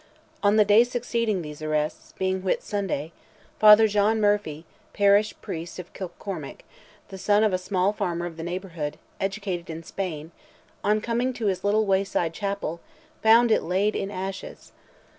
On 0.41 0.55
the 0.55 0.65
day 0.65 0.83
succeeding 0.83 1.43
these 1.43 1.61
arrests, 1.61 2.15
being 2.17 2.41
Whitsunday, 2.41 3.11
Father 3.59 3.87
John 3.87 4.19
Murphy, 4.19 4.65
parish 4.93 5.35
priest 5.43 5.77
of 5.77 5.93
Kilcormick, 5.93 6.65
the 7.09 7.19
son 7.19 7.43
of 7.43 7.53
a 7.53 7.59
small 7.59 7.93
farmer 7.93 8.25
of 8.25 8.35
the 8.35 8.41
neighbourhood, 8.41 8.97
educated 9.19 9.69
in 9.69 9.83
Spain, 9.83 10.31
on 10.83 11.01
coming 11.01 11.33
to 11.33 11.45
his 11.45 11.63
little 11.63 11.85
wayside 11.85 12.33
chapel, 12.33 12.79
found 13.21 13.51
it 13.51 13.61
laid 13.61 13.95
in 13.95 14.09
ashes. 14.09 14.71